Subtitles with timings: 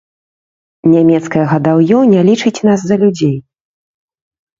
[0.93, 3.37] Нямецкае гадаўё не лічыць нас за людзей.